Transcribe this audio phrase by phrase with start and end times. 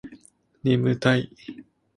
[0.63, 1.29] 眠たい